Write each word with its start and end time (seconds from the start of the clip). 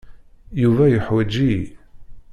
Yuba 0.61 0.83
yeḥwaǧ-iyi. 0.89 1.65